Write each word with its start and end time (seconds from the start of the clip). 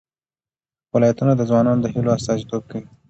ولایتونه 0.93 1.33
د 1.35 1.41
ځوانانو 1.49 1.83
د 1.83 1.85
هیلو 1.93 2.15
استازیتوب 2.17 2.63
کوي. 2.71 2.85